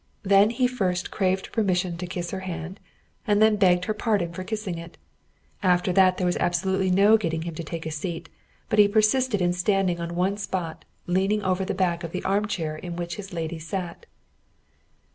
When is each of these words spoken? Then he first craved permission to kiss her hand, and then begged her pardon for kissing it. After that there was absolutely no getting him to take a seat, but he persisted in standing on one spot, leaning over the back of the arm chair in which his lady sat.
Then 0.23 0.49
he 0.49 0.65
first 0.65 1.11
craved 1.11 1.51
permission 1.51 1.95
to 1.97 2.07
kiss 2.07 2.31
her 2.31 2.39
hand, 2.39 2.79
and 3.27 3.39
then 3.39 3.55
begged 3.55 3.85
her 3.85 3.93
pardon 3.93 4.33
for 4.33 4.43
kissing 4.43 4.79
it. 4.79 4.97
After 5.61 5.93
that 5.93 6.17
there 6.17 6.25
was 6.25 6.37
absolutely 6.37 6.89
no 6.89 7.17
getting 7.17 7.43
him 7.43 7.53
to 7.53 7.63
take 7.63 7.85
a 7.85 7.91
seat, 7.91 8.27
but 8.67 8.79
he 8.79 8.87
persisted 8.87 9.43
in 9.43 9.53
standing 9.53 9.99
on 9.99 10.15
one 10.15 10.37
spot, 10.37 10.85
leaning 11.05 11.43
over 11.43 11.63
the 11.63 11.75
back 11.75 12.03
of 12.03 12.13
the 12.13 12.23
arm 12.23 12.47
chair 12.47 12.75
in 12.75 12.95
which 12.95 13.17
his 13.17 13.31
lady 13.31 13.59
sat. 13.59 14.07